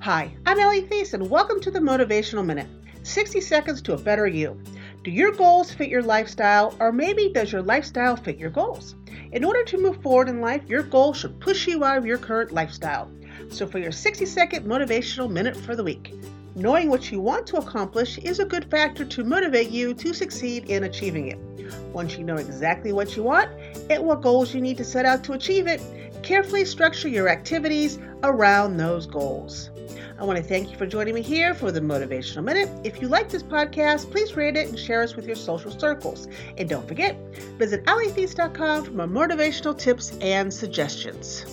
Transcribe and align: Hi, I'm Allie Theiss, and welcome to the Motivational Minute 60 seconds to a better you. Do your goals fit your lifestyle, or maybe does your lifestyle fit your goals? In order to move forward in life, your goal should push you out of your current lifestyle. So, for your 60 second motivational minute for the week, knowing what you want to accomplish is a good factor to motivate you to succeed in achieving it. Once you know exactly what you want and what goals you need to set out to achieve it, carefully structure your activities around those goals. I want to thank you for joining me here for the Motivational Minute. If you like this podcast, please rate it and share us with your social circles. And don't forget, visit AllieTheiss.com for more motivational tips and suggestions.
Hi, 0.00 0.32
I'm 0.46 0.60
Allie 0.60 0.82
Theiss, 0.82 1.14
and 1.14 1.28
welcome 1.28 1.60
to 1.60 1.70
the 1.70 1.80
Motivational 1.80 2.44
Minute 2.44 2.68
60 3.02 3.40
seconds 3.40 3.82
to 3.82 3.94
a 3.94 3.98
better 3.98 4.26
you. 4.26 4.60
Do 5.02 5.10
your 5.10 5.32
goals 5.32 5.72
fit 5.72 5.88
your 5.88 6.02
lifestyle, 6.02 6.76
or 6.78 6.92
maybe 6.92 7.32
does 7.32 7.50
your 7.50 7.62
lifestyle 7.62 8.14
fit 8.14 8.38
your 8.38 8.50
goals? 8.50 8.94
In 9.32 9.42
order 9.42 9.64
to 9.64 9.78
move 9.78 10.00
forward 10.02 10.28
in 10.28 10.40
life, 10.40 10.62
your 10.68 10.82
goal 10.82 11.12
should 11.12 11.40
push 11.40 11.66
you 11.66 11.82
out 11.82 11.98
of 11.98 12.06
your 12.06 12.18
current 12.18 12.52
lifestyle. 12.52 13.10
So, 13.48 13.66
for 13.66 13.78
your 13.78 13.90
60 13.90 14.26
second 14.26 14.64
motivational 14.64 15.30
minute 15.30 15.56
for 15.56 15.74
the 15.74 15.82
week, 15.82 16.14
knowing 16.54 16.88
what 16.88 17.10
you 17.10 17.20
want 17.20 17.46
to 17.48 17.56
accomplish 17.56 18.18
is 18.18 18.38
a 18.38 18.44
good 18.44 18.70
factor 18.70 19.04
to 19.04 19.24
motivate 19.24 19.70
you 19.70 19.92
to 19.94 20.14
succeed 20.14 20.70
in 20.70 20.84
achieving 20.84 21.28
it. 21.28 21.38
Once 21.92 22.16
you 22.16 22.22
know 22.22 22.36
exactly 22.36 22.92
what 22.92 23.16
you 23.16 23.24
want 23.24 23.50
and 23.90 24.04
what 24.04 24.22
goals 24.22 24.54
you 24.54 24.60
need 24.60 24.76
to 24.76 24.84
set 24.84 25.04
out 25.04 25.24
to 25.24 25.32
achieve 25.32 25.66
it, 25.66 25.80
carefully 26.26 26.64
structure 26.64 27.06
your 27.06 27.28
activities 27.28 28.00
around 28.24 28.76
those 28.76 29.06
goals. 29.06 29.70
I 30.18 30.24
want 30.24 30.38
to 30.38 30.42
thank 30.42 30.72
you 30.72 30.76
for 30.76 30.84
joining 30.84 31.14
me 31.14 31.22
here 31.22 31.54
for 31.54 31.70
the 31.70 31.80
Motivational 31.80 32.42
Minute. 32.42 32.68
If 32.82 33.00
you 33.00 33.06
like 33.06 33.28
this 33.28 33.44
podcast, 33.44 34.10
please 34.10 34.34
rate 34.34 34.56
it 34.56 34.68
and 34.68 34.76
share 34.76 35.02
us 35.02 35.14
with 35.14 35.24
your 35.24 35.36
social 35.36 35.70
circles. 35.70 36.26
And 36.58 36.68
don't 36.68 36.88
forget, 36.88 37.16
visit 37.58 37.84
AllieTheiss.com 37.84 38.86
for 38.86 38.90
more 38.90 39.06
motivational 39.06 39.78
tips 39.78 40.18
and 40.20 40.52
suggestions. 40.52 41.46